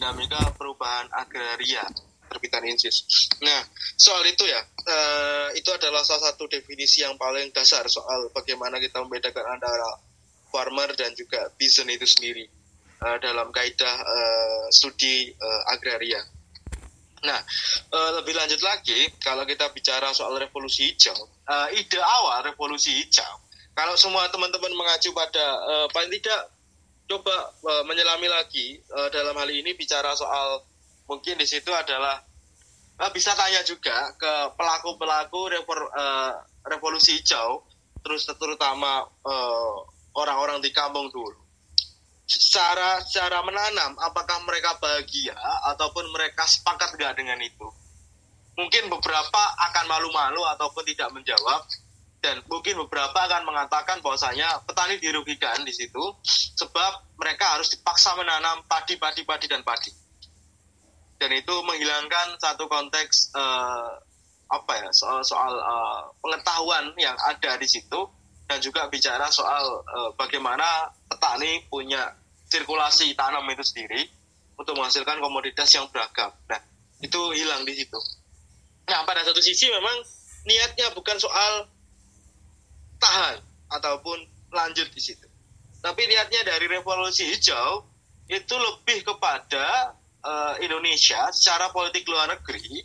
[0.00, 1.84] dinamika perubahan agraria
[2.32, 3.04] terbitan Insis.
[3.44, 3.60] Nah,
[4.00, 8.96] soal itu ya, uh, itu adalah salah satu definisi yang paling dasar soal bagaimana kita
[9.04, 10.00] membedakan antara
[10.48, 12.48] farmer dan juga peasant itu sendiri
[13.04, 16.24] uh, dalam kaidah uh, studi uh, agraria.
[17.20, 17.44] Nah,
[17.92, 23.36] uh, lebih lanjut lagi, kalau kita bicara soal revolusi hijau, uh, ide awal revolusi hijau,
[23.76, 26.48] kalau semua teman-teman mengacu pada uh, paling tidak
[27.10, 27.34] coba
[27.66, 30.62] uh, menyelami lagi uh, dalam hal ini bicara soal
[31.10, 32.22] mungkin di situ adalah
[33.02, 36.32] uh, bisa tanya juga ke pelaku-pelaku uh,
[36.70, 37.66] revolusi hijau,
[38.06, 39.10] terus terutama
[40.14, 41.34] orang-orang uh, di kampung dulu.
[42.30, 45.34] Secara secara menanam, apakah mereka bahagia
[45.74, 47.66] ataupun mereka sepakat nggak dengan itu?
[48.54, 51.66] Mungkin beberapa akan malu-malu ataupun tidak menjawab,
[52.20, 56.00] dan mungkin beberapa akan mengatakan bahwasanya petani dirugikan di situ
[56.60, 59.88] sebab mereka harus dipaksa menanam padi, padi, padi dan padi.
[61.16, 63.92] Dan itu menghilangkan satu konteks uh,
[64.50, 68.08] apa ya soal soal uh, pengetahuan yang ada di situ
[68.48, 72.04] dan juga bicara soal uh, bagaimana petani punya
[72.50, 74.00] sirkulasi tanam itu sendiri
[74.58, 76.28] untuk menghasilkan komoditas yang beragam.
[76.50, 76.60] Nah,
[77.00, 77.96] itu hilang di situ.
[78.90, 79.96] Nah, pada satu sisi memang
[80.44, 81.70] niatnya bukan soal
[83.00, 83.36] tahan
[83.72, 84.18] ataupun
[84.52, 85.26] lanjut di situ.
[85.80, 87.88] Tapi niatnya dari revolusi hijau
[88.28, 92.84] itu lebih kepada uh, Indonesia secara politik luar negeri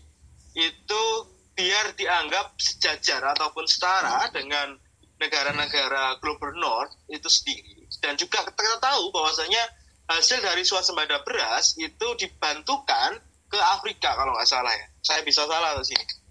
[0.56, 1.04] itu
[1.52, 4.80] biar dianggap sejajar ataupun setara dengan
[5.20, 7.84] negara-negara global north itu sendiri.
[8.00, 9.64] Dan juga kita tahu bahwasanya
[10.08, 13.20] hasil dari swasembada beras itu dibantukan
[13.52, 14.88] ke Afrika kalau nggak salah ya.
[15.04, 16.25] Saya bisa salah di sini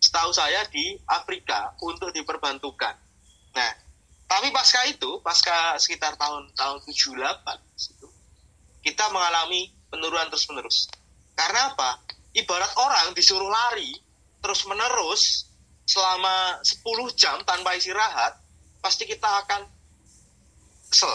[0.00, 2.96] setahu saya di Afrika untuk diperbantukan
[3.54, 3.70] Nah,
[4.30, 8.08] tapi pasca itu, pasca sekitar tahun tahun 78 itu,
[8.86, 10.86] kita mengalami penurunan terus-menerus.
[11.34, 11.98] Karena apa?
[12.30, 13.90] Ibarat orang disuruh lari
[14.38, 15.50] terus-menerus
[15.82, 16.86] selama 10
[17.18, 18.38] jam tanpa istirahat,
[18.78, 19.66] pasti kita akan
[20.86, 21.10] kesel.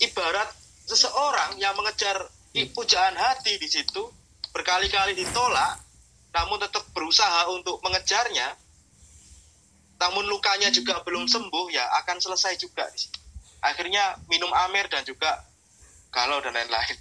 [0.00, 0.48] Ibarat
[0.88, 2.16] seseorang yang mengejar
[2.72, 4.08] pujaan hati di situ,
[4.56, 5.76] berkali-kali ditolak,
[6.30, 8.54] namun tetap berusaha untuk mengejarnya,
[9.98, 12.86] namun lukanya juga belum sembuh ya akan selesai juga
[13.60, 15.44] akhirnya minum amer dan juga
[16.10, 16.96] galau dan lain-lain.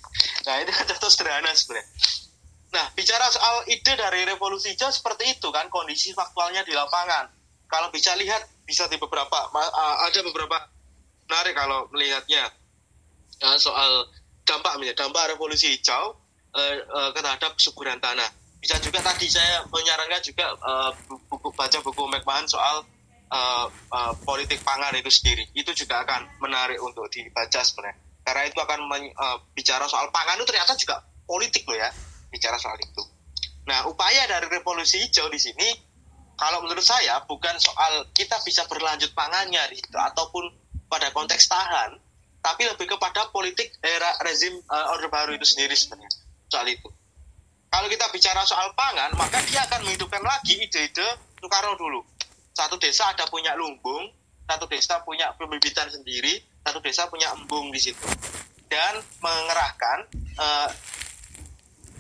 [0.46, 1.88] Nah itu kan contoh sederhana sebenarnya.
[2.70, 7.32] Nah bicara soal ide dari revolusi hijau seperti itu kan kondisi faktualnya di lapangan.
[7.66, 9.50] Kalau bisa lihat bisa di beberapa
[10.06, 10.58] ada beberapa
[11.26, 12.46] menarik kalau melihatnya.
[13.40, 14.12] Ya, soal
[14.44, 16.20] dampak dampak revolusi hijau
[16.60, 18.28] eh, eh, terhadap kesuburan tanah
[18.60, 20.92] bisa juga tadi saya menyarankan juga uh,
[21.32, 22.84] buku baca buku McMahon soal
[23.32, 25.48] uh, uh, politik pangan itu sendiri.
[25.56, 27.98] Itu juga akan menarik untuk dibaca sebenarnya.
[28.24, 31.90] Karena itu akan men, uh, bicara soal pangan itu ternyata juga politik loh ya
[32.30, 33.04] bicara soal itu.
[33.66, 35.70] Nah upaya dari revolusi hijau di sini
[36.40, 40.48] kalau menurut saya bukan soal kita bisa berlanjut pangannya di situ ataupun
[40.88, 42.00] pada konteks tahan
[42.40, 46.12] tapi lebih kepada politik era rezim uh, orde baru itu sendiri sebenarnya
[46.48, 46.88] soal itu
[47.70, 51.06] kalau kita bicara soal pangan, maka dia akan menghidupkan lagi ide-ide
[51.38, 52.02] Soekarno dulu.
[52.52, 54.10] Satu desa ada punya lumbung,
[54.50, 58.04] satu desa punya pembibitan sendiri, satu desa punya embung di situ.
[58.66, 59.98] Dan mengerahkan
[60.38, 60.70] uh,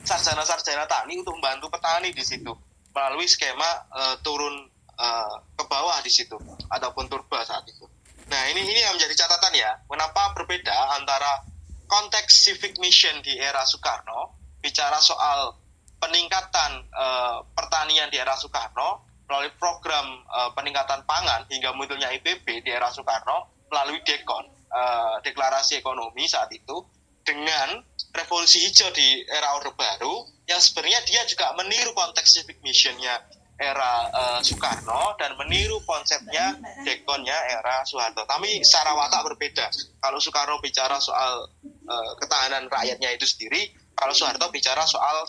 [0.04, 2.50] sarjana-sarjana tani untuk membantu petani di situ
[2.90, 4.66] melalui skema uh, turun
[4.98, 6.36] uh, ke bawah di situ
[6.70, 7.86] ataupun turba saat itu.
[8.30, 11.46] Nah ini ini yang menjadi catatan ya, kenapa berbeda antara
[11.90, 15.56] konteks civic mission di era Soekarno bicara soal
[16.00, 22.70] peningkatan uh, pertanian di era Soekarno melalui program uh, peningkatan pangan hingga munculnya IPB di
[22.72, 26.82] era Soekarno melalui Dekon uh, deklarasi ekonomi saat itu
[27.22, 27.78] dengan
[28.16, 33.22] revolusi hijau di era Orde Baru yang sebenarnya dia juga meniru konteks civic missionnya
[33.60, 36.56] era uh, Soekarno dan meniru konsepnya
[36.88, 38.24] dekonnya era Soeharto.
[38.24, 39.68] Tapi secara watak berbeda.
[40.00, 41.44] Kalau Soekarno bicara soal
[41.86, 45.28] uh, ketahanan rakyatnya itu sendiri, kalau Soeharto bicara soal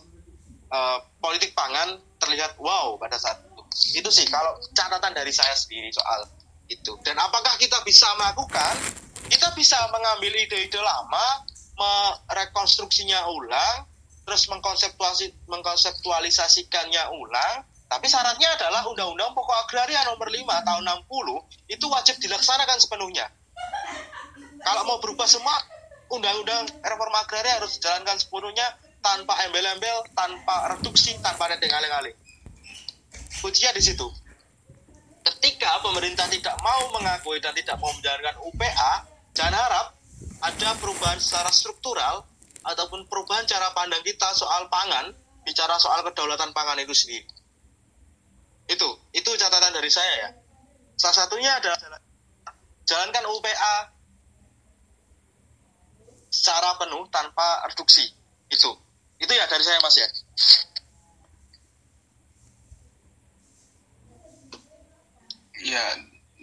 [0.71, 3.63] uh, politik pangan terlihat wow pada saat itu.
[3.99, 6.31] Itu sih kalau catatan dari saya sendiri soal
[6.71, 6.95] itu.
[7.03, 8.79] Dan apakah kita bisa melakukan?
[9.27, 11.27] Kita bisa mengambil ide-ide lama,
[11.79, 13.87] merekonstruksinya ulang,
[14.27, 17.67] terus mengkonseptuasi, mengkonseptualisasikannya ulang.
[17.91, 23.27] Tapi syaratnya adalah Undang-Undang Pokok Agraria nomor 5 tahun 60 itu wajib dilaksanakan sepenuhnya.
[24.63, 25.59] Kalau mau berubah semua,
[26.11, 28.67] undang-undang reforma agraria harus dijalankan sepenuhnya
[29.01, 32.15] tanpa embel-embel, tanpa reduksi, tanpa ada dengaling-aling.
[33.41, 34.07] Kuncinya di situ.
[35.21, 38.93] Ketika pemerintah tidak mau mengakui dan tidak mau menjalankan UPA,
[39.33, 39.87] jangan harap
[40.41, 42.25] ada perubahan secara struktural
[42.65, 45.13] ataupun perubahan cara pandang kita soal pangan,
[45.45, 47.29] bicara soal kedaulatan pangan itu sendiri.
[48.69, 50.31] Itu, itu catatan dari saya ya.
[51.01, 51.81] Salah satunya adalah
[52.85, 53.75] jalankan UPA
[56.31, 58.07] secara penuh tanpa reduksi.
[58.49, 58.71] Itu.
[59.21, 60.09] Itu ya dari saya Mas ya.
[65.61, 65.85] Ya,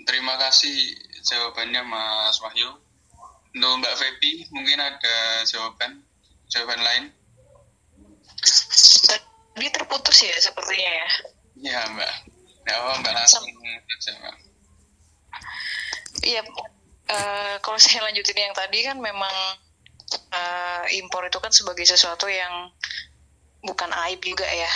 [0.05, 0.93] terima kasih
[1.25, 2.69] jawabannya Mas Wahyu.
[3.57, 6.05] Untuk Mbak Febi, mungkin ada jawaban
[6.53, 7.03] jawaban lain?
[9.09, 11.07] Tadi terputus ya sepertinya ya.
[11.57, 12.13] Iya Mbak.
[12.69, 13.41] Ya oh, Mbak langsung
[16.17, 16.41] Iya,
[17.09, 19.33] uh, kalau saya lanjutin yang tadi kan memang
[20.13, 22.71] uh, impor itu kan sebagai sesuatu yang
[23.63, 24.69] bukan aib juga ya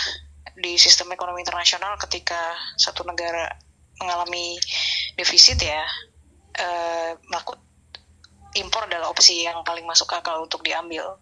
[0.52, 3.48] di sistem ekonomi internasional ketika satu negara
[3.96, 4.60] mengalami
[5.16, 5.80] defisit ya
[6.58, 7.62] uh, melakukan
[8.52, 11.16] impor adalah opsi yang paling masuk akal untuk diambil.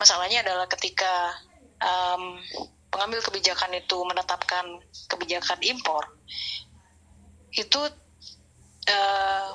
[0.00, 1.36] Masalahnya adalah ketika
[1.76, 2.40] um,
[2.88, 4.64] pengambil kebijakan itu menetapkan
[5.12, 6.08] kebijakan impor,
[7.52, 7.80] itu
[8.88, 9.48] uh,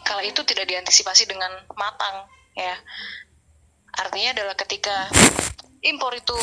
[0.00, 2.24] kala itu tidak diantisipasi dengan matang,
[2.56, 2.74] ya.
[3.96, 5.08] Artinya adalah ketika
[5.80, 6.36] impor itu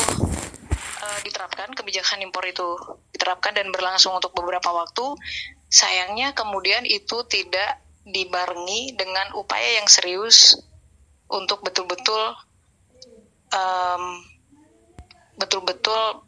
[1.03, 2.77] uh, diterapkan, kebijakan impor itu
[3.13, 5.13] diterapkan dan berlangsung untuk beberapa waktu,
[5.69, 10.59] sayangnya kemudian itu tidak dibarengi dengan upaya yang serius
[11.31, 12.35] untuk betul-betul
[13.55, 14.03] um,
[15.39, 16.27] betul-betul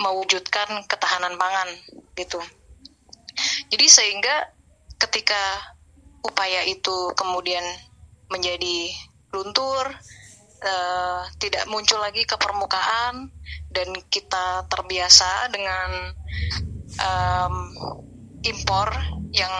[0.00, 1.68] mewujudkan ketahanan pangan
[2.16, 2.40] gitu.
[3.68, 4.48] Jadi sehingga
[5.00, 5.40] ketika
[6.24, 7.62] upaya itu kemudian
[8.28, 8.92] menjadi
[9.32, 9.92] luntur,
[10.60, 13.32] uh, tidak muncul lagi ke permukaan
[13.72, 16.14] dan kita terbiasa dengan
[17.00, 17.54] um,
[18.44, 18.88] impor
[19.32, 19.54] yang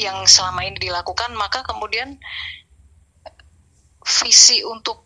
[0.00, 2.16] yang selama ini dilakukan maka kemudian
[4.00, 5.04] visi untuk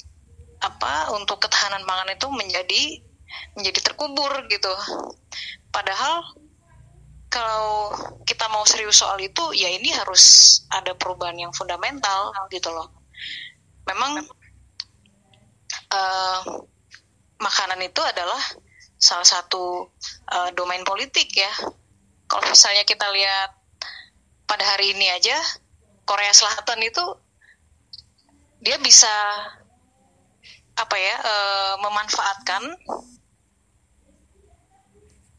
[0.62, 2.82] apa untuk ketahanan pangan itu menjadi
[3.58, 4.70] menjadi terkubur gitu.
[5.74, 6.22] Padahal
[7.28, 7.90] kalau
[8.22, 12.94] kita mau serius soal itu ya ini harus ada perubahan yang fundamental gitu loh.
[13.90, 14.22] Memang
[15.94, 16.42] uh,
[17.38, 18.42] makanan itu adalah
[18.98, 19.94] salah satu
[20.34, 21.52] uh, domain politik ya.
[22.26, 23.54] Kalau misalnya kita lihat
[24.48, 25.36] pada hari ini aja
[26.04, 27.04] Korea Selatan itu
[28.64, 29.12] dia bisa
[30.74, 31.34] apa ya e,
[31.84, 32.62] memanfaatkan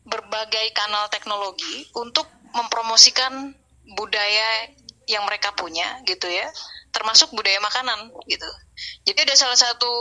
[0.05, 3.51] berbagai kanal teknologi untuk mempromosikan
[3.97, 4.69] budaya
[5.09, 6.47] yang mereka punya gitu ya
[6.95, 8.47] termasuk budaya makanan gitu
[9.03, 9.91] jadi ada salah satu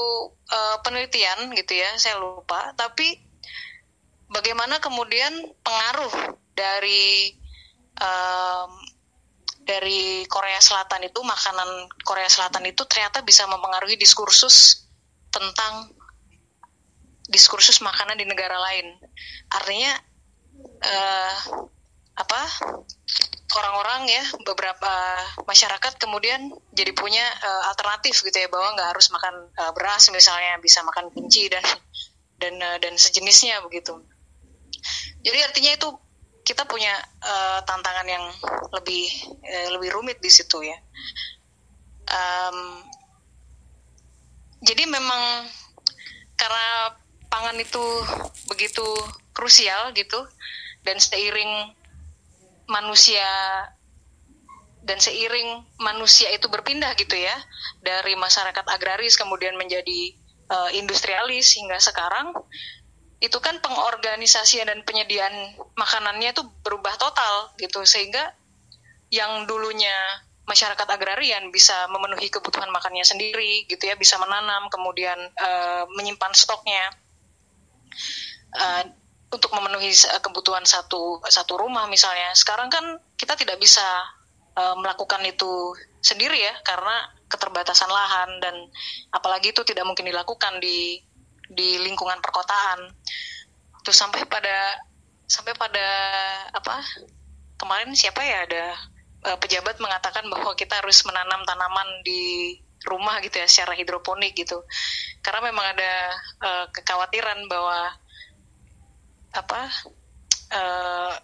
[0.46, 3.19] e, penelitian gitu ya saya lupa tapi
[4.31, 5.35] bagaimana kemudian
[5.67, 7.35] pengaruh dari
[7.99, 8.70] um,
[9.64, 14.87] dari Korea Selatan itu makanan Korea Selatan itu ternyata bisa mempengaruhi diskursus
[15.32, 15.91] tentang
[17.25, 19.00] diskursus makanan di negara lain.
[19.49, 19.93] Artinya
[20.85, 21.37] uh,
[22.20, 22.43] apa?
[23.44, 24.93] Orang-orang ya beberapa
[25.44, 30.56] masyarakat kemudian jadi punya uh, alternatif gitu ya bahwa nggak harus makan uh, beras misalnya
[30.64, 31.62] bisa makan kunci dan
[32.41, 34.00] dan uh, dan sejenisnya begitu.
[35.20, 35.88] Jadi artinya itu
[36.44, 36.93] kita punya
[37.25, 38.25] uh, tantangan yang
[38.73, 39.12] lebih
[39.44, 40.76] uh, lebih rumit di situ ya.
[42.05, 42.85] Um,
[44.64, 45.49] jadi memang
[46.37, 46.96] karena
[47.29, 47.84] pangan itu
[48.48, 48.84] begitu
[49.36, 50.24] krusial gitu
[50.84, 51.72] dan seiring
[52.71, 53.27] manusia
[54.85, 57.35] dan seiring manusia itu berpindah gitu ya
[57.81, 60.13] dari masyarakat agraris kemudian menjadi
[60.53, 62.37] uh, industrialis hingga sekarang
[63.25, 68.37] itu kan pengorganisasian dan penyediaan makanannya itu berubah total gitu sehingga
[69.09, 69.97] yang dulunya
[70.44, 76.93] masyarakat agrarian bisa memenuhi kebutuhan makannya sendiri gitu ya bisa menanam kemudian uh, menyimpan stoknya.
[78.55, 78.85] Uh,
[79.34, 79.91] untuk memenuhi
[80.22, 82.31] kebutuhan satu satu rumah misalnya.
[82.38, 83.84] Sekarang kan kita tidak bisa
[84.55, 88.55] uh, melakukan itu sendiri ya karena keterbatasan lahan dan
[89.10, 91.03] apalagi itu tidak mungkin dilakukan di
[91.50, 92.94] di lingkungan perkotaan.
[93.84, 94.79] Terus sampai pada
[95.26, 95.86] sampai pada
[96.53, 96.84] apa
[97.58, 98.64] kemarin siapa ya ada
[99.32, 104.62] uh, pejabat mengatakan bahwa kita harus menanam tanaman di rumah gitu ya secara hidroponik gitu.
[105.24, 105.93] Karena memang ada
[106.44, 107.96] uh, kekhawatiran bahwa
[109.34, 109.62] apa
[110.55, 111.14] uh,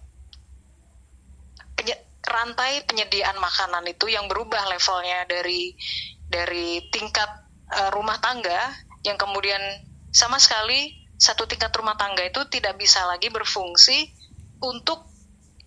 [1.79, 5.73] penye rantai penyediaan makanan itu yang berubah levelnya dari
[6.29, 7.31] dari tingkat
[7.73, 8.71] uh, rumah tangga
[9.07, 9.61] yang kemudian
[10.11, 14.09] sama sekali satu tingkat rumah tangga itu tidak bisa lagi berfungsi
[14.61, 15.11] untuk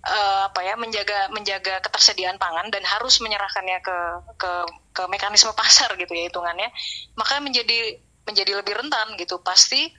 [0.04, 3.98] uh, apa ya menjaga menjaga ketersediaan pangan dan harus menyerahkannya ke
[4.38, 4.52] ke
[4.94, 6.70] ke mekanisme pasar gitu ya hitungannya.
[7.16, 9.40] Maka menjadi menjadi lebih rentan gitu.
[9.46, 9.92] Pasti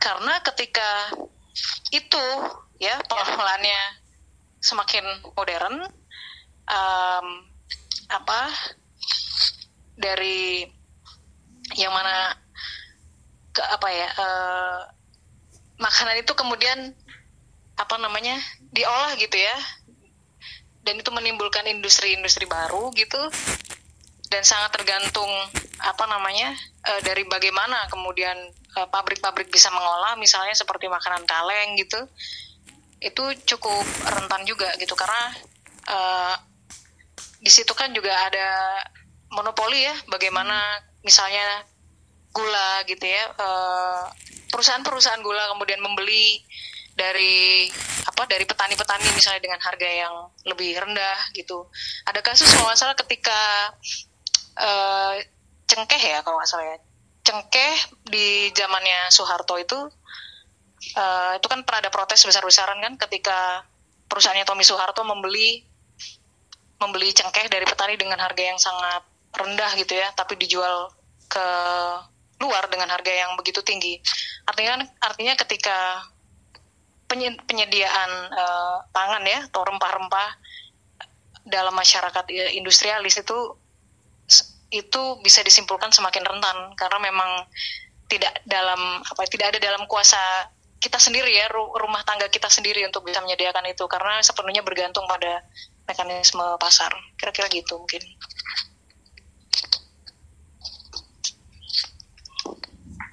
[0.00, 0.90] karena ketika
[1.90, 2.24] itu
[2.76, 3.80] ya pengelolaannya
[4.60, 5.04] semakin
[5.36, 5.86] modern
[6.68, 7.26] um,
[8.10, 8.40] apa
[9.96, 10.66] dari
[11.74, 12.36] yang mana
[13.50, 14.78] ke apa ya uh,
[15.80, 16.92] makanan itu kemudian
[17.76, 18.36] apa namanya
[18.72, 19.56] diolah gitu ya.
[20.86, 23.18] Dan itu menimbulkan industri-industri baru gitu.
[24.30, 25.28] Dan sangat tergantung
[25.82, 26.54] apa namanya
[26.86, 28.36] uh, dari bagaimana kemudian
[28.76, 31.96] pabrik pabrik-pabrik bisa mengolah misalnya seperti makanan kaleng gitu
[33.00, 34.92] itu cukup rentan juga gitu.
[34.92, 35.32] Karena
[35.88, 36.34] uh,
[37.40, 38.80] di situ kan juga ada
[39.32, 41.64] monopoli ya bagaimana misalnya
[42.32, 43.32] gula gitu ya
[44.52, 46.44] perusahaan-perusahaan gula kemudian membeli
[46.96, 47.68] dari
[48.08, 50.14] apa dari petani-petani misalnya dengan harga yang
[50.48, 51.68] lebih rendah gitu.
[52.08, 53.72] Ada kasus kalau salah ketika
[54.56, 55.20] uh,
[55.66, 56.78] cengkeh ya kalau nggak salah ya
[57.26, 57.74] cengkeh
[58.06, 59.78] di zamannya Soeharto itu
[60.94, 63.66] uh, itu kan pernah ada protes besar-besaran kan ketika
[64.06, 65.66] perusahaannya Tommy Soeharto membeli
[66.78, 69.02] membeli cengkeh dari petani dengan harga yang sangat
[69.34, 70.92] rendah gitu ya tapi dijual
[71.26, 71.46] ke
[72.36, 73.96] luar dengan harga yang begitu tinggi.
[74.44, 76.04] Artinya artinya ketika
[77.46, 80.28] penyediaan uh, pangan ya atau rempah-rempah
[81.46, 82.26] dalam masyarakat
[82.58, 83.38] industrialis itu
[84.70, 87.30] itu bisa disimpulkan semakin rentan karena memang
[88.06, 90.18] tidak dalam apa tidak ada dalam kuasa
[90.76, 95.42] kita sendiri ya rumah tangga kita sendiri untuk bisa menyediakan itu karena sepenuhnya bergantung pada
[95.86, 98.02] mekanisme pasar kira-kira gitu mungkin.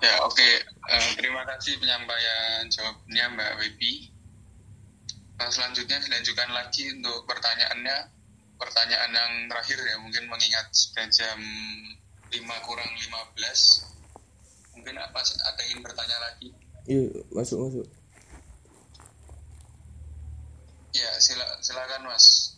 [0.04, 0.36] Ya, oke.
[0.36, 0.60] Okay.
[0.84, 4.12] Uh, eh, terima kasih penyampaian jawabnya Mbak Webi.
[5.40, 8.12] Uh, selanjutnya dilanjutkan lagi untuk pertanyaannya.
[8.58, 11.40] Pertanyaan yang terakhir ya, mungkin mengingat sudah jam
[12.30, 14.78] 5 kurang 15.
[14.80, 16.50] Mungkin apa ada ingin bertanya lagi?
[16.90, 17.88] Iya, masuk masuk.
[20.94, 22.58] Ya, sila, silakan Mas.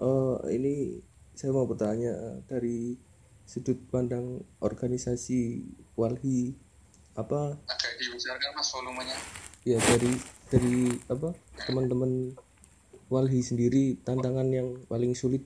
[0.00, 1.04] Uh, ini
[1.36, 3.00] saya mau bertanya dari
[3.48, 5.66] sudut pandang organisasi
[5.98, 6.54] Walhi
[7.18, 9.18] apa agak dibesarkan mas volumenya
[9.66, 10.12] ya dari
[10.48, 10.76] dari
[11.10, 11.34] apa
[11.66, 12.38] teman-teman
[13.10, 15.42] Walhi sendiri tantangan yang paling sulit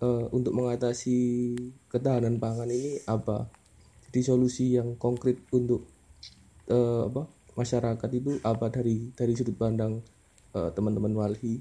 [0.00, 1.52] uh, untuk mengatasi
[1.92, 3.46] ketahanan pangan ini apa?
[4.08, 5.84] Jadi solusi yang konkret untuk
[6.72, 10.00] uh, apa masyarakat itu apa dari dari sudut pandang
[10.56, 11.60] uh, teman-teman Walhi?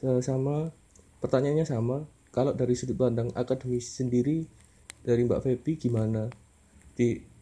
[0.00, 0.72] Sama
[1.20, 4.48] pertanyaannya sama kalau dari sudut pandang akademis sendiri
[5.04, 6.32] dari Mbak Febi gimana?
[6.96, 7.38] Di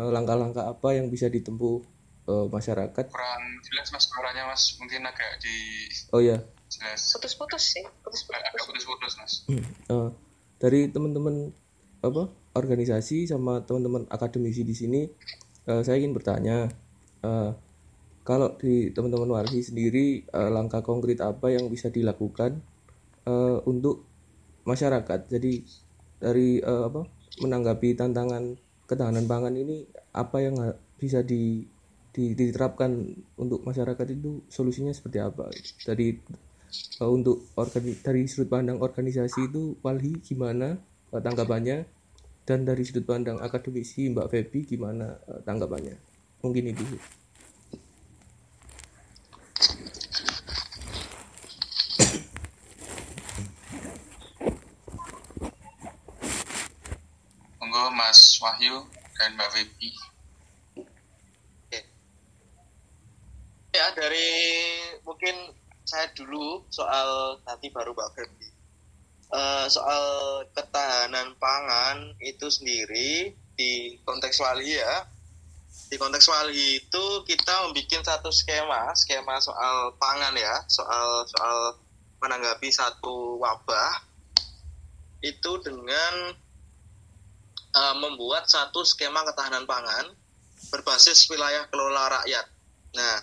[0.00, 1.84] Eh, langkah-langkah apa yang bisa ditempuh
[2.30, 3.04] uh, masyarakat.
[3.10, 4.78] Kurang jelas mas suaranya mas.
[4.78, 6.38] Mungkin agak di oh ya
[6.70, 7.10] jelas.
[7.10, 8.38] Putus-putus sih putus-putus.
[8.38, 9.32] Agak putus-putus mas.
[9.90, 10.14] Uh,
[10.62, 11.50] dari teman-teman
[12.00, 15.00] apa organisasi sama teman-teman akademisi di sini
[15.68, 16.72] uh, saya ingin bertanya
[17.20, 17.52] uh,
[18.24, 22.62] kalau di teman-teman warsi sendiri uh, langkah konkret apa yang bisa dilakukan
[23.26, 24.06] uh, untuk
[24.68, 25.26] masyarakat?
[25.26, 25.66] Jadi
[26.20, 27.08] dari uh, apa
[27.40, 30.54] menanggapi tantangan ketahanan pangan ini apa yang
[31.00, 31.79] bisa di, di
[32.10, 32.90] diterapkan
[33.38, 35.46] untuk masyarakat itu solusinya seperti apa?
[35.86, 36.18] Dari
[37.02, 40.78] uh, untuk organi dari sudut pandang organisasi itu Walhi gimana
[41.14, 41.86] uh, tanggapannya?
[42.42, 45.94] Dan dari sudut pandang akademisi Mbak Febi gimana uh, tanggapannya?
[46.42, 46.84] Mungkin itu.
[57.60, 58.82] Monggo Mas Wahyu
[59.14, 59.90] dan Mbak Febi.
[63.94, 64.30] Dari
[65.02, 65.54] mungkin
[65.84, 68.48] saya dulu soal nanti baru Mbak Febi.
[69.30, 70.04] Uh, soal
[70.54, 75.06] ketahanan pangan itu sendiri di konteks wali ya
[75.86, 81.78] di konteks wali itu kita membuat satu skema skema soal pangan ya soal soal
[82.18, 84.02] menanggapi satu wabah
[85.22, 86.34] itu dengan
[87.76, 90.10] uh, membuat satu skema ketahanan pangan
[90.72, 92.46] berbasis wilayah kelola rakyat.
[92.96, 93.16] Nah,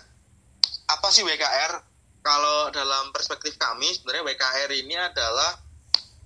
[0.88, 1.72] apa sih WKR?
[2.18, 5.56] Kalau dalam perspektif kami, sebenarnya WKR ini adalah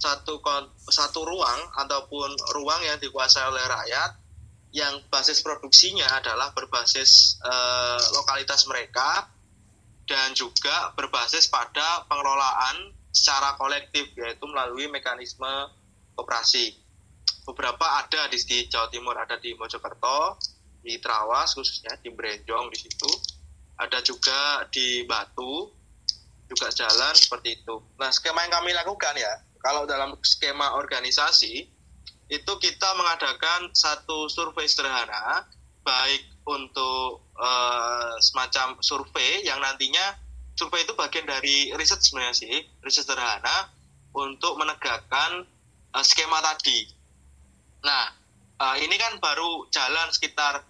[0.03, 0.43] satu
[0.91, 4.11] satu ruang ataupun ruang yang dikuasai oleh rakyat
[4.75, 9.31] yang basis produksinya adalah berbasis uh, lokalitas mereka
[10.09, 15.71] dan juga berbasis pada pengelolaan secara kolektif yaitu melalui mekanisme
[16.17, 16.73] operasi
[17.47, 20.41] beberapa ada di, di Jawa Timur ada di Mojokerto
[20.83, 23.13] di Trawas khususnya di Brenjong di situ
[23.83, 25.69] ada juga di Batu
[26.47, 31.71] juga jalan seperti itu nah skema yang kami lakukan ya Kalau dalam skema organisasi
[32.27, 35.47] itu kita mengadakan satu survei sederhana
[35.87, 40.19] baik untuk uh, semacam survei yang nantinya
[40.59, 43.71] survei itu bagian dari riset sebenarnya sih, riset sederhana
[44.17, 45.47] untuk menegakkan
[45.95, 46.91] uh, skema tadi.
[47.87, 48.11] Nah,
[48.59, 50.67] uh, ini kan baru jalan sekitar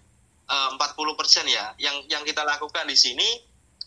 [0.48, 1.74] uh, 40% ya.
[1.78, 3.28] Yang yang kita lakukan di sini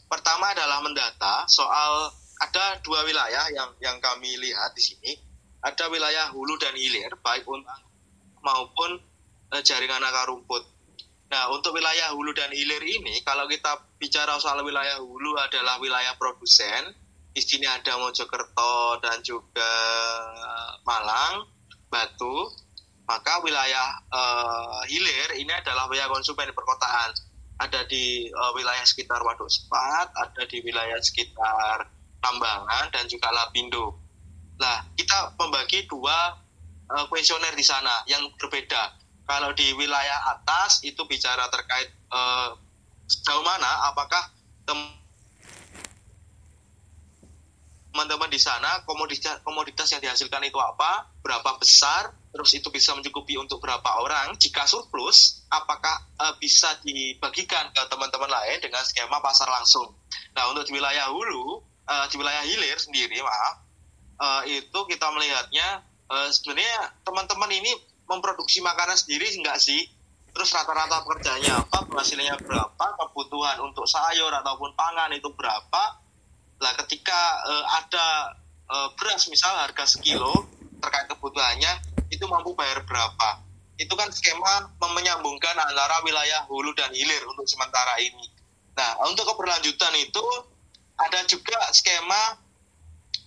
[0.05, 5.11] pertama adalah mendata soal ada dua wilayah yang yang kami lihat di sini.
[5.65, 7.73] Ada wilayah hulu dan hilir baik untuk
[8.45, 9.01] maupun
[9.49, 10.61] uh, jaringan akar rumput.
[11.25, 16.13] Nah, untuk wilayah hulu dan hilir ini, kalau kita bicara soal wilayah hulu adalah wilayah
[16.21, 16.93] produsen,
[17.33, 19.71] di sini ada Mojokerto dan juga
[20.85, 21.49] Malang,
[21.89, 22.64] Batu,
[23.05, 27.13] maka wilayah uh, hilir ini adalah wilayah konsumen di perkotaan.
[27.55, 31.87] Ada di uh, wilayah sekitar Waduk Sepat, ada di wilayah sekitar
[32.19, 33.95] Tambangan dan juga Lapindo.
[34.59, 36.35] Nah, kita membagi dua
[36.91, 38.97] uh, kuesioner di sana yang berbeda.
[39.25, 42.57] Kalau di wilayah atas itu bicara terkait uh,
[43.05, 44.33] sejauh mana apakah
[47.95, 53.39] teman-teman di sana komoditas komoditas yang dihasilkan itu apa, berapa besar, terus itu bisa mencukupi
[53.39, 54.35] untuk berapa orang.
[54.35, 59.95] Jika surplus, apakah uh, bisa dibagikan ke teman-teman lain dengan skema pasar langsung.
[60.35, 63.63] Nah, untuk di wilayah hulu, uh, di wilayah hilir sendiri, maaf,
[64.19, 67.79] uh, itu kita melihatnya uh, sebenarnya teman-teman ini
[68.11, 69.87] memproduksi makanan sendiri enggak sih?
[70.35, 76.03] Terus rata-rata kerjanya apa, penghasilannya berapa, kebutuhan untuk sayur ataupun pangan itu berapa,
[76.61, 78.07] Nah, ketika uh, ada
[78.71, 80.47] uh, beras misal harga sekilo
[80.79, 81.71] terkait kebutuhannya
[82.11, 83.43] itu mampu bayar berapa?
[83.75, 88.31] Itu kan skema menyambungkan antara wilayah hulu dan hilir untuk sementara ini.
[88.75, 90.23] Nah, untuk keberlanjutan itu
[90.95, 92.39] ada juga skema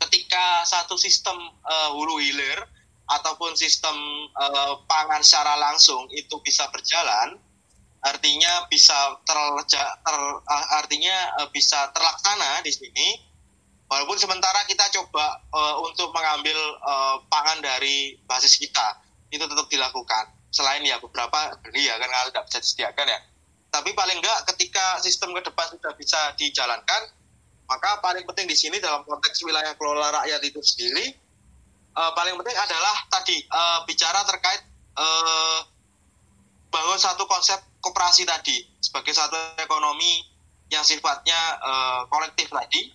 [0.08, 2.64] ketika satu sistem uh, hulu hilir
[3.08, 3.96] ataupun sistem
[4.36, 7.40] uh, pangan secara langsung itu bisa berjalan,
[8.04, 8.94] artinya bisa
[9.26, 13.08] terleja, ter, uh, artinya uh, bisa terlaksana di sini.
[13.88, 19.00] Walaupun sementara kita coba uh, untuk mengambil uh, pangan dari basis kita
[19.32, 20.28] itu tetap dilakukan.
[20.52, 23.20] Selain ya beberapa beli ya kan tidak bisa disediakan ya.
[23.68, 27.16] Tapi paling enggak ketika sistem ke depan sudah bisa dijalankan
[27.68, 31.12] maka paling penting di sini dalam konteks wilayah kelola rakyat itu sendiri
[31.92, 34.64] uh, paling penting adalah tadi uh, bicara terkait
[34.96, 35.60] uh,
[36.72, 40.22] bangun satu konsep koperasi tadi sebagai satu ekonomi
[40.68, 42.92] yang sifatnya uh, kolektif tadi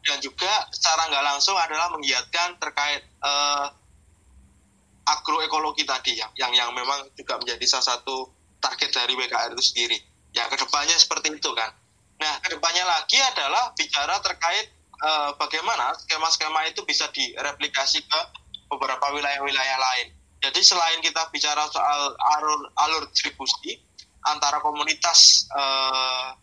[0.00, 3.68] dan juga secara nggak langsung adalah menggiatkan terkait uh,
[5.04, 9.98] agroekologi tadi yang, yang yang memang juga menjadi salah satu target dari WKR itu sendiri.
[10.30, 11.74] Ya ke depannya seperti itu kan.
[12.20, 18.20] Nah ke depannya lagi adalah bicara terkait uh, bagaimana skema-skema itu bisa direplikasi ke
[18.70, 20.14] beberapa wilayah-wilayah lain.
[20.40, 23.76] Jadi selain kita bicara soal alur alur distribusi
[24.26, 26.36] antara komunitas uh,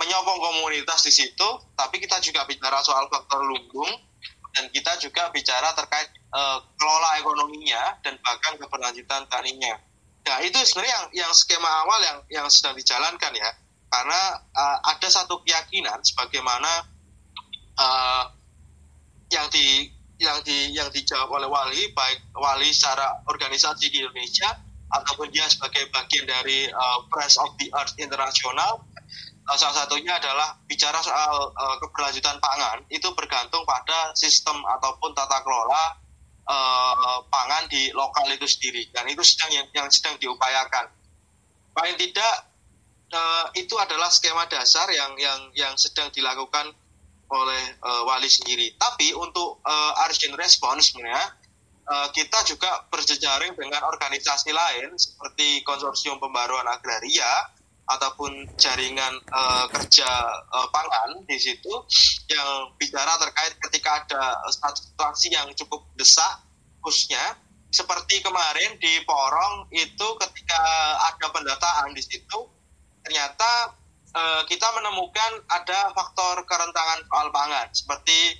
[0.00, 3.90] menyokong komunitas di situ, tapi kita juga bicara soal faktor lumbung
[4.56, 9.76] dan kita juga bicara terkait uh, kelola ekonominya dan bahkan keberlanjutan taninya.
[10.26, 13.50] Nah itu sebenarnya yang, yang skema awal yang yang sedang dijalankan ya,
[13.92, 14.20] karena
[14.56, 16.88] uh, ada satu keyakinan sebagaimana
[17.78, 18.24] uh,
[19.30, 24.52] yang di yang di yang dijawab oleh wali baik wali secara organisasi di Indonesia
[24.90, 28.82] ataupun dia sebagai bagian dari uh, Press of the Earth Internasional
[29.50, 32.86] Eh, salah satunya adalah bicara soal uh, keberlanjutan pangan.
[32.86, 35.98] Itu bergantung pada sistem ataupun tata kelola
[36.46, 38.86] uh, pangan di lokal itu sendiri.
[38.94, 40.86] Dan itu sedang yang, yang sedang diupayakan.
[41.74, 42.46] Paling tidak
[43.10, 46.70] uh, itu adalah skema dasar yang yang yang sedang dilakukan
[47.26, 48.78] oleh uh, wali sendiri.
[48.78, 51.39] Tapi untuk uh, urgent response sebenarnya uh,
[52.14, 57.50] kita juga berjejaring dengan organisasi lain seperti konsorsium pembaruan agraria
[57.90, 60.06] ataupun jaringan uh, kerja
[60.54, 61.72] uh, pangan di situ
[62.30, 64.22] yang bicara terkait ketika ada
[64.78, 66.46] situasi yang cukup desak
[66.78, 67.34] khususnya
[67.74, 70.62] seperti kemarin di Porong itu ketika
[71.10, 72.46] ada pendataan di situ
[73.02, 73.74] ternyata
[74.14, 78.38] uh, kita menemukan ada faktor kerentanan soal pangan seperti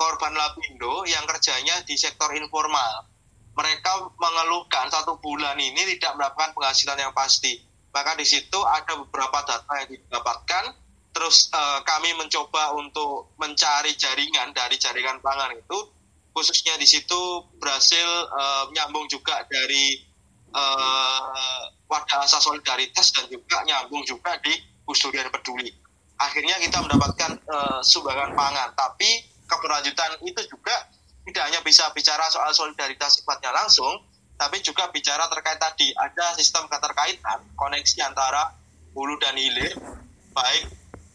[0.00, 3.04] korban Lapindo yang kerjanya di sektor informal.
[3.56, 7.56] Mereka mengeluhkan satu bulan ini tidak mendapatkan penghasilan yang pasti.
[7.92, 10.64] Maka di situ ada beberapa data yang didapatkan.
[11.16, 15.78] Terus uh, kami mencoba untuk mencari jaringan dari jaringan pangan itu.
[16.36, 20.04] Khususnya di situ berhasil uh, menyambung juga dari
[20.52, 24.52] uh, wadah asa solidaritas dan juga nyambung juga di
[24.84, 25.72] Kusurian Peduli.
[26.20, 30.74] Akhirnya kita mendapatkan uh, sumbangan pangan, tapi keberlanjutan itu juga
[31.26, 34.02] tidak hanya bisa bicara soal solidaritas sifatnya langsung,
[34.38, 38.54] tapi juga bicara terkait tadi ada sistem keterkaitan koneksi antara
[38.94, 39.74] hulu dan hilir
[40.36, 40.64] baik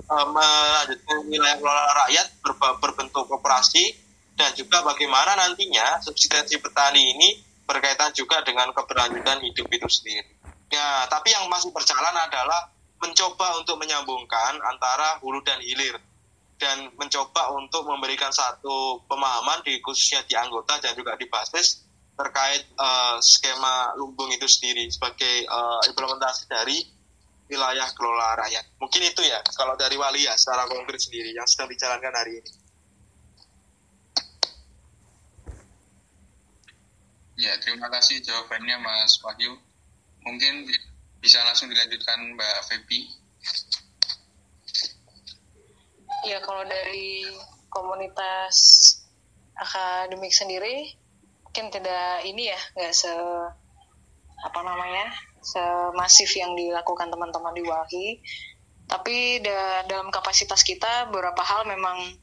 [0.10, 0.36] um,
[1.30, 3.96] wilayah kelola rakyat ber, berbentuk kooperasi
[4.36, 7.30] dan juga bagaimana nantinya subsistensi petani ini
[7.64, 10.28] berkaitan juga dengan keberlanjutan hidup itu sendiri.
[10.72, 16.00] Ya, tapi yang masih berjalan adalah mencoba untuk menyambungkan antara hulu dan hilir
[16.62, 21.82] dan mencoba untuk memberikan satu pemahaman di khususnya di anggota dan juga di basis
[22.14, 26.78] terkait uh, skema lumbung itu sendiri sebagai uh, implementasi dari
[27.50, 28.78] wilayah kelola rakyat.
[28.78, 32.52] Mungkin itu ya kalau dari wali ya secara konkret sendiri yang sedang dijalankan hari ini.
[37.42, 39.58] Ya, terima kasih jawabannya Mas Wahyu.
[40.22, 40.70] Mungkin
[41.26, 43.10] bisa langsung dilanjutkan Mbak Febi.
[46.22, 47.26] Ya, kalau dari
[47.72, 48.56] komunitas
[49.58, 50.94] akademik sendiri,
[51.52, 53.12] mungkin tidak ini ya nggak se
[54.40, 55.12] apa namanya
[55.44, 58.08] semasif yang dilakukan teman-teman di Walhi
[58.88, 62.16] tapi da dalam kapasitas kita beberapa hal memang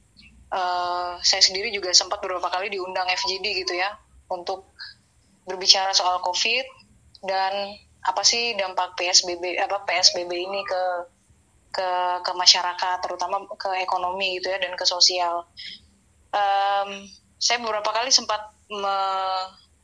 [0.48, 4.00] uh, saya sendiri juga sempat beberapa kali diundang FGD gitu ya
[4.32, 4.72] untuk
[5.44, 6.66] berbicara soal COVID
[7.28, 10.82] dan apa sih dampak PSBB apa PSBB ini ke
[11.68, 11.90] ke
[12.24, 15.46] ke masyarakat terutama ke ekonomi gitu ya dan ke sosial.
[16.32, 18.96] Um, saya beberapa kali sempat me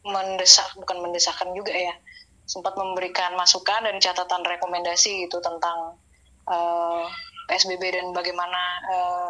[0.05, 1.97] mendesak bukan mendesakkan juga ya
[2.44, 5.97] sempat memberikan masukan dan catatan rekomendasi gitu tentang
[6.44, 7.05] uh, eh,
[7.49, 9.29] PSBB dan bagaimana uh,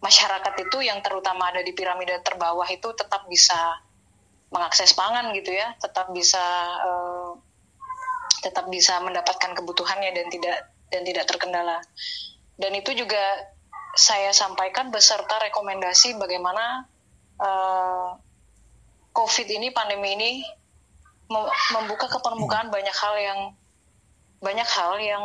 [0.00, 3.84] masyarakat itu yang terutama ada di piramida terbawah itu tetap bisa
[4.48, 6.40] mengakses pangan gitu ya tetap bisa
[6.80, 7.36] uh,
[8.40, 10.56] tetap bisa mendapatkan kebutuhannya dan tidak
[10.88, 11.80] dan tidak terkendala
[12.58, 13.22] dan itu juga
[13.94, 16.86] saya sampaikan beserta rekomendasi bagaimana
[17.42, 18.14] uh,
[19.14, 20.32] COVID ini, pandemi ini
[21.74, 23.40] membuka kepermukaan banyak hal yang
[24.38, 25.24] banyak hal yang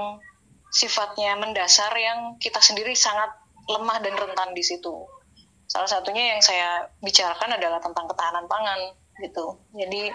[0.73, 3.29] sifatnya mendasar yang kita sendiri sangat
[3.69, 5.05] lemah dan rentan di situ.
[5.69, 8.79] Salah satunya yang saya bicarakan adalah tentang ketahanan pangan
[9.21, 9.61] gitu.
[9.77, 10.09] Jadi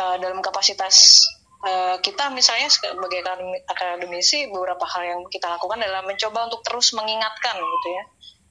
[0.00, 1.22] uh, dalam kapasitas
[1.64, 3.20] uh, kita misalnya sebagai
[3.68, 8.04] akademisi beberapa hal yang kita lakukan adalah mencoba untuk terus mengingatkan gitu ya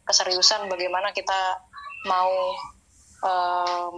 [0.09, 1.61] keseriusan bagaimana kita
[2.09, 2.33] mau
[3.21, 3.97] um,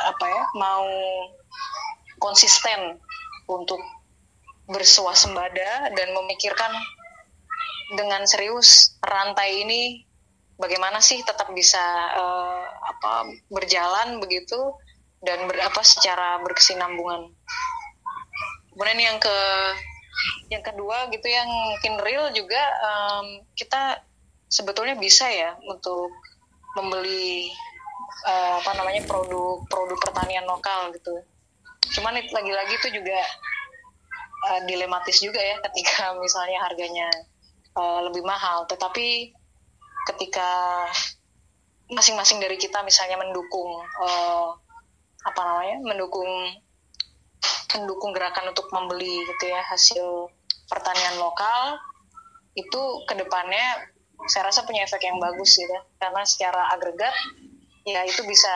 [0.00, 0.88] apa ya mau
[2.18, 2.98] konsisten
[3.46, 3.78] untuk
[4.70, 6.72] bersuasembada dan memikirkan
[7.94, 10.06] dengan serius rantai ini
[10.60, 11.82] bagaimana sih tetap bisa
[12.14, 14.58] uh, apa berjalan begitu
[15.20, 17.32] dan berapa secara berkesinambungan.
[18.80, 19.36] Kemudian yang ke
[20.48, 24.00] yang kedua gitu yang mungkin real juga um, kita
[24.48, 26.08] sebetulnya bisa ya untuk
[26.80, 27.52] membeli
[28.24, 31.12] uh, apa namanya produk produk pertanian lokal gitu.
[31.92, 33.20] Cuman lagi-lagi itu juga
[34.48, 37.08] uh, dilematis juga ya ketika misalnya harganya
[37.76, 38.64] uh, lebih mahal.
[38.64, 39.36] Tetapi
[40.08, 40.48] ketika
[41.92, 44.56] masing-masing dari kita misalnya mendukung uh,
[45.20, 46.32] apa namanya mendukung
[47.76, 50.28] mendukung gerakan untuk membeli gitu ya hasil
[50.66, 51.78] pertanian lokal
[52.58, 53.90] itu ke depannya
[54.28, 57.14] saya rasa punya efek yang bagus gitu karena secara agregat
[57.88, 58.52] ya itu bisa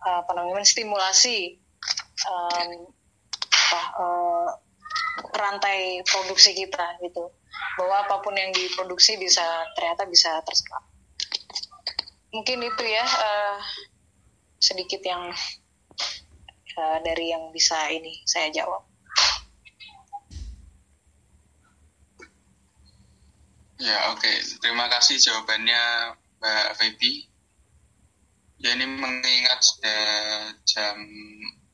[0.00, 1.56] apa namanya menstimulasi
[2.28, 2.70] um,
[3.48, 4.48] apa, uh,
[5.36, 7.30] rantai produksi kita gitu.
[7.76, 9.44] Bahwa apa pun yang diproduksi bisa
[9.76, 10.84] ternyata bisa terserap.
[12.30, 13.58] Mungkin itu ya uh,
[14.60, 15.32] sedikit yang
[16.78, 18.90] uh, dari yang bisa ini saya jawab
[23.80, 24.20] Ya, oke.
[24.20, 24.36] Okay.
[24.60, 27.24] Terima kasih jawabannya Mbak Febi.
[28.60, 30.04] Ya, ini mengingat sudah
[30.68, 31.00] jam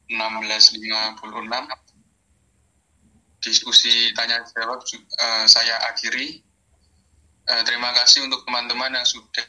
[0.07, 0.87] 16.56.
[3.43, 6.47] Diskusi tanya jawab uh, saya akhiri.
[7.51, 9.47] Uh, terima kasih untuk teman-teman yang sudah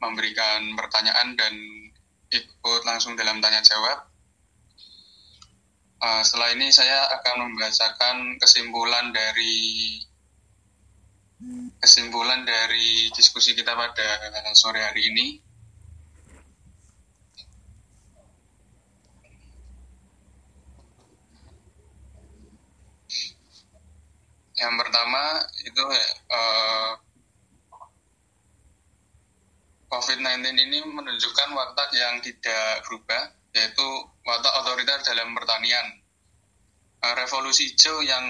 [0.00, 1.52] memberikan pertanyaan dan
[2.32, 4.09] ikut langsung dalam tanya jawab.
[6.00, 10.00] Uh, setelah ini saya akan membacakan kesimpulan dari
[11.76, 14.08] kesimpulan dari diskusi kita pada
[14.56, 15.26] sore hari ini.
[24.60, 25.84] Yang pertama itu
[26.32, 26.92] uh,
[29.88, 33.88] COVID-19 ini menunjukkan watak yang tidak berubah, yaitu
[34.26, 35.86] watak otoriter dalam pertanian.
[37.00, 38.22] Uh, revolusi hijau yang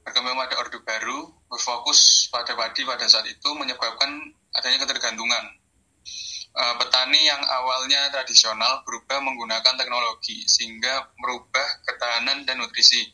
[0.00, 4.10] berkembang pada Orde Baru berfokus pada padi pada saat itu menyebabkan
[4.56, 5.44] adanya ketergantungan.
[6.50, 13.06] uh, petani yang awalnya tradisional berubah menggunakan teknologi sehingga merubah ketahanan dan nutrisi.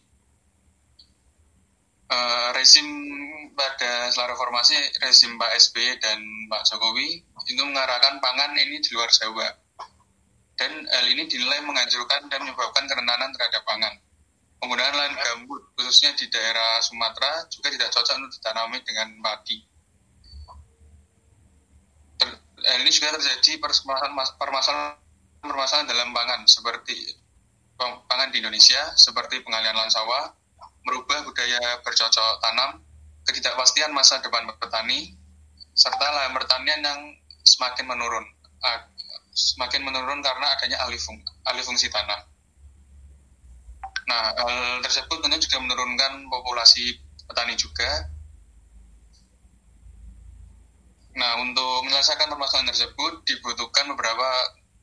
[2.06, 2.86] Uh, rezim
[3.58, 7.18] pada setelah reformasi rezim Pak SBY dan Pak Jokowi
[7.50, 9.65] itu mengarahkan pangan ini di luar Jawa
[10.56, 13.94] dan hal ini dinilai menghancurkan dan menyebabkan kerentanan terhadap pangan.
[14.56, 19.60] Penggunaan lahan gambut khususnya di daerah Sumatera juga tidak cocok untuk ditanami dengan padi
[22.66, 24.98] Eh, ini juga terjadi permasalahan permasalahan
[25.38, 26.96] permasalahan dalam pangan seperti
[27.78, 30.34] pangan di Indonesia seperti pengalian lahan sawah,
[30.82, 32.82] merubah budaya bercocok tanam,
[33.22, 35.14] ketidakpastian masa depan petani,
[35.78, 37.00] serta lahan pertanian yang
[37.46, 38.26] semakin menurun,
[39.36, 42.24] semakin menurun karena adanya alih, fung, alih fungsi tanah.
[44.08, 46.96] Nah, hal tersebut tentu juga menurunkan populasi
[47.28, 48.16] petani juga,
[51.16, 54.28] Nah, untuk menyelesaikan permasalahan tersebut dibutuhkan beberapa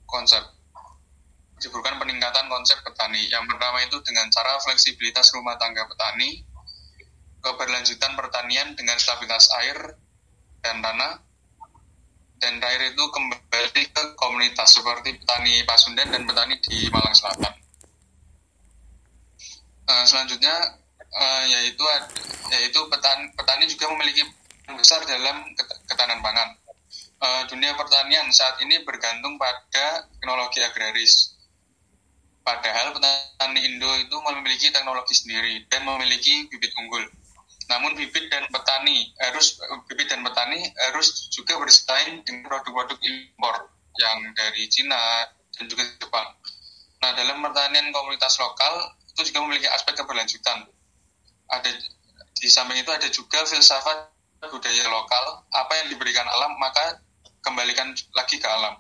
[0.10, 0.42] konsep.
[1.62, 3.30] Dibutuhkan peningkatan konsep petani.
[3.30, 6.42] Yang pertama itu dengan cara fleksibilitas rumah tangga petani,
[7.38, 9.78] keberlanjutan pertanian dengan stabilitas air
[10.66, 11.22] dan tanah,
[12.43, 17.56] dan terakhir itu kembali ke komunitas seperti petani Pasundan dan petani di Malang Selatan.
[19.88, 20.51] Uh, selanjutnya
[21.15, 21.84] uh, yaitu
[22.51, 24.27] yaitu petani, petani juga memiliki
[24.75, 25.47] besar dalam
[25.88, 26.49] ketahanan pangan.
[27.23, 31.39] Uh, dunia pertanian saat ini bergantung pada teknologi agraris.
[32.43, 37.08] Padahal petani Indo itu memiliki teknologi sendiri dan memiliki bibit unggul.
[37.71, 44.17] Namun bibit dan petani harus bibit dan petani harus juga bersaing dengan produk-produk impor yang
[44.36, 46.28] dari Cina dan juga Jepang.
[47.04, 50.65] Nah, dalam pertanian komunitas lokal itu juga memiliki aspek keberlanjutan.
[51.52, 51.69] Ada
[52.39, 54.10] di samping itu ada juga filsafat
[54.43, 56.99] budaya lokal, apa yang diberikan alam, maka
[57.43, 58.80] kembalikan lagi ke alam.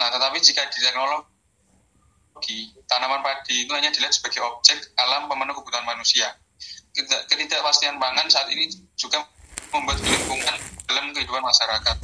[0.00, 5.84] Nah, tetapi jika di teknologi, tanaman padi itu hanya dilihat sebagai objek alam pemenuh kebutuhan
[5.84, 6.32] manusia.
[6.94, 9.26] Ketidakpastian pangan saat ini juga
[9.74, 11.96] membuat lingkungan dalam kehidupan masyarakat.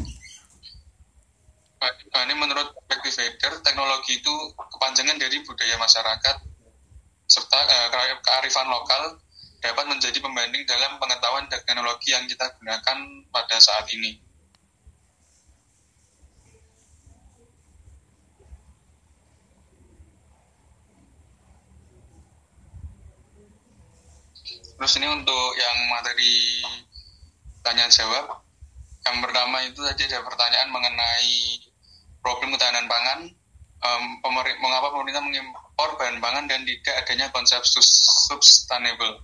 [2.11, 6.37] Ini menurut perspektif Fader, teknologi itu kepanjangan dari budaya masyarakat
[7.31, 7.89] serta eh,
[8.21, 9.23] kearifan lokal
[9.63, 12.99] dapat menjadi pembanding dalam pengetahuan teknologi yang kita gunakan
[13.31, 14.19] pada saat ini.
[24.81, 26.65] Terus ini untuk yang materi
[27.61, 28.33] tanya jawab.
[29.05, 31.61] Yang pertama itu tadi ada pertanyaan mengenai
[32.25, 33.21] problem ketahanan pangan.
[33.81, 39.21] Um, pemerintah, mengapa pemerintah mengimpor bahan pangan dan tidak adanya konsep sustainable?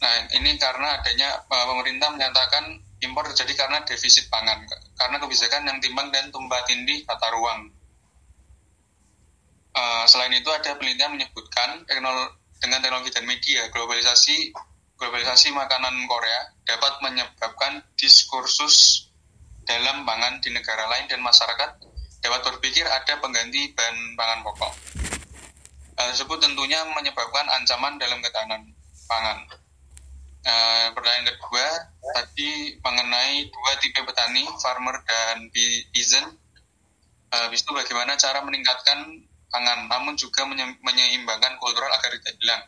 [0.00, 4.64] Nah, ini karena adanya uh, pemerintah menyatakan impor terjadi karena defisit pangan,
[4.96, 7.68] karena kebijakan yang timbang dan tumpah tindih tata ruang.
[9.76, 14.52] Uh, selain itu ada penelitian menyebutkan teknol dengan teknologi dan media globalisasi
[15.00, 19.08] globalisasi makanan Korea dapat menyebabkan diskursus
[19.64, 21.70] dalam pangan di negara lain dan masyarakat
[22.20, 24.72] dapat berpikir ada pengganti bahan pangan pokok.
[25.96, 28.76] Hal tersebut tentunya menyebabkan ancaman dalam ketahanan
[29.08, 29.38] pangan.
[30.40, 31.66] Uh, pertanyaan kedua
[32.16, 36.36] tadi mengenai dua tipe petani, farmer dan peasant.
[37.30, 40.46] Uh, habis bagaimana cara meningkatkan pangan, namun juga
[40.80, 42.62] menyeimbangkan kultural agar tidak hilang.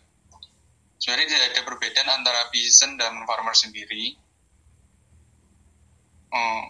[0.98, 4.14] Sebenarnya tidak ada perbedaan antara peasant dan farmer sendiri.
[6.32, 6.64] Um,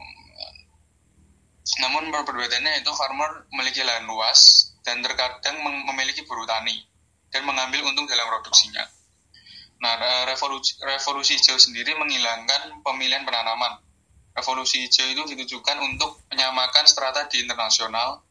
[1.84, 6.82] namun perbedaannya itu farmer memiliki lahan luas dan terkadang memiliki buruh tani
[7.30, 8.82] dan mengambil untung dalam produksinya
[9.82, 9.98] Nah,
[10.30, 13.82] revolusi, revolusi hijau sendiri menghilangkan pemilihan penanaman.
[14.30, 18.22] Revolusi hijau itu ditujukan untuk menyamakan strata di internasional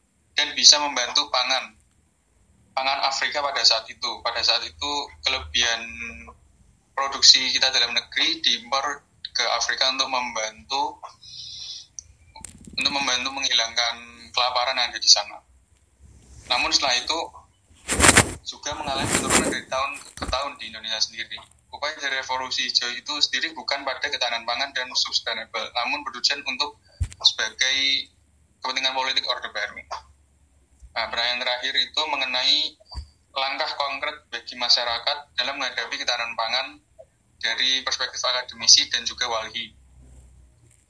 [0.41, 1.77] dan bisa membantu pangan.
[2.73, 4.10] Pangan Afrika pada saat itu.
[4.25, 5.86] Pada saat itu kelebihan
[6.97, 10.97] produksi kita dalam negeri diimpor ke Afrika untuk membantu
[12.73, 13.95] untuk membantu menghilangkan
[14.34, 15.38] kelaparan yang ada di sana.
[16.49, 17.19] Namun setelah itu
[18.41, 21.38] juga mengalami penurunan dari tahun ke tahun di Indonesia sendiri.
[21.69, 26.82] Upaya dari revolusi hijau itu sendiri bukan pada ketahanan pangan dan sustainable, namun bertujuan untuk
[27.21, 28.10] sebagai
[28.60, 29.77] kepentingan politik Orde Baru.
[30.91, 32.60] Nah, pertanyaan terakhir itu mengenai
[33.32, 36.67] langkah konkret bagi masyarakat dalam menghadapi ketahanan pangan
[37.39, 39.71] dari perspektif akademisi dan juga walhi.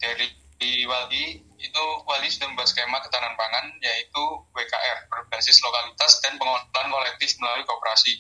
[0.02, 4.24] Dari walhi itu Wali sudah membuat skema ketahanan pangan yaitu
[4.58, 8.14] WKR berbasis lokalitas dan pengolahan kolektif melalui kooperasi.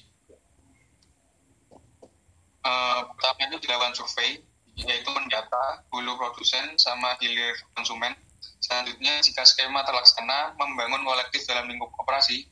[2.61, 4.45] Uh, pertama itu dilakukan survei
[4.77, 8.13] yaitu mendata hulu produsen sama hilir konsumen
[8.61, 12.45] Selanjutnya, jika skema terlaksana, membangun kolektif dalam lingkup operasi,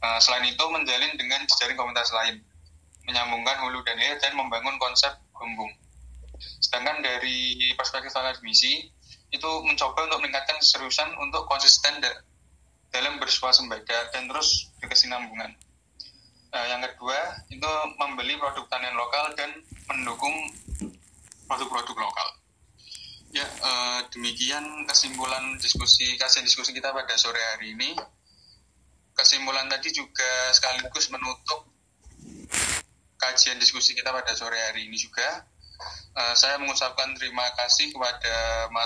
[0.00, 2.40] uh, selain itu menjalin dengan jejaring komunitas lain,
[3.04, 5.68] menyambungkan hulu dan hilir dan membangun konsep gembung.
[6.64, 8.88] Sedangkan dari perspektif akademisi,
[9.30, 12.00] itu mencoba untuk meningkatkan keseriusan untuk konsisten
[12.90, 15.52] dalam bersuasembada dan terus berkesinambungan.
[16.50, 19.52] Uh, yang kedua, itu membeli produk tanian lokal dan
[19.86, 20.34] mendukung
[21.46, 22.39] produk-produk lokal.
[23.30, 27.94] Ya, uh, demikian kesimpulan diskusi kajian diskusi kita pada sore hari ini.
[29.14, 31.62] Kesimpulan tadi juga sekaligus menutup
[33.14, 35.46] kajian diskusi kita pada sore hari ini juga.
[36.10, 38.66] Uh, saya mengucapkan terima kasih kepada